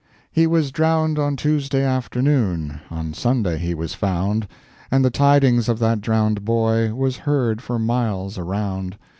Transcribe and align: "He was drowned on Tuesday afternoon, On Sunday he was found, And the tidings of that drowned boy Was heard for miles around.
"He 0.31 0.47
was 0.47 0.71
drowned 0.71 1.19
on 1.19 1.35
Tuesday 1.35 1.83
afternoon, 1.83 2.79
On 2.89 3.13
Sunday 3.13 3.59
he 3.59 3.75
was 3.75 3.93
found, 3.93 4.47
And 4.89 5.05
the 5.05 5.11
tidings 5.11 5.69
of 5.69 5.77
that 5.77 6.01
drowned 6.01 6.43
boy 6.43 6.91
Was 6.95 7.17
heard 7.17 7.61
for 7.61 7.77
miles 7.77 8.35
around. 8.39 8.97